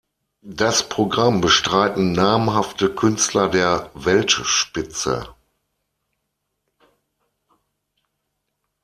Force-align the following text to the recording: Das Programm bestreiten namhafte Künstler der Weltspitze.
Das 0.41 0.89
Programm 0.89 1.41
bestreiten 1.41 2.11
namhafte 2.13 2.89
Künstler 2.89 3.49
der 3.49 3.91
Weltspitze. 3.93 5.35